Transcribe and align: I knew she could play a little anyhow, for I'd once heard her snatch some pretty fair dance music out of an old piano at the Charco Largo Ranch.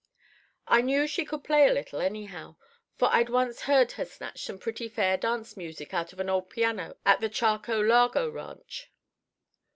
I 0.67 0.81
knew 0.81 1.05
she 1.05 1.25
could 1.25 1.43
play 1.43 1.67
a 1.67 1.73
little 1.73 2.01
anyhow, 2.01 2.55
for 2.97 3.09
I'd 3.13 3.29
once 3.29 3.61
heard 3.61 3.91
her 3.91 4.05
snatch 4.05 4.41
some 4.41 4.57
pretty 4.57 4.89
fair 4.89 5.15
dance 5.15 5.55
music 5.55 5.93
out 5.93 6.11
of 6.11 6.19
an 6.19 6.27
old 6.27 6.49
piano 6.49 6.97
at 7.05 7.21
the 7.21 7.29
Charco 7.29 7.87
Largo 7.87 8.27
Ranch. 8.27 8.91